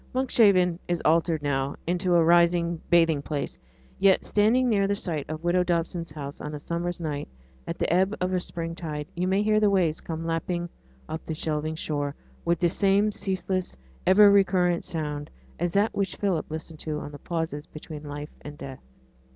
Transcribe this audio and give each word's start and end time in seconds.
Monkshaven 0.15 0.79
is 0.87 0.99
altered 1.05 1.43
now 1.43 1.75
into 1.85 2.15
a 2.15 2.23
rising 2.23 2.81
bathing 2.89 3.21
place. 3.21 3.59
Yet, 3.99 4.25
standing 4.25 4.67
near 4.67 4.87
the 4.87 4.95
site 4.95 5.29
of 5.29 5.43
widow 5.43 5.63
Dobson's 5.63 6.11
house 6.11 6.41
on 6.41 6.55
a 6.55 6.59
summer's 6.59 6.99
night, 6.99 7.27
at 7.67 7.77
the 7.77 7.93
ebb 7.93 8.15
of 8.19 8.33
a 8.33 8.39
spring 8.39 8.73
tide, 8.73 9.07
you 9.13 9.27
may 9.27 9.43
hear 9.43 9.59
the 9.59 9.69
waves 9.69 10.01
come 10.01 10.25
lapping 10.25 10.69
up 11.07 11.23
the 11.27 11.35
shelving 11.35 11.75
shore 11.75 12.15
with 12.43 12.57
the 12.57 12.67
same 12.69 13.11
ceaseless, 13.11 13.77
ever 14.07 14.31
recurrent 14.31 14.83
sound 14.83 15.29
as 15.59 15.73
that 15.73 15.93
which 15.93 16.15
Philip 16.15 16.49
listened 16.49 16.79
to 16.79 16.97
in 17.01 17.11
the 17.11 17.19
pauses 17.19 17.67
between 17.67 18.01
life 18.01 18.33
and 18.41 18.57
death. 18.57 18.81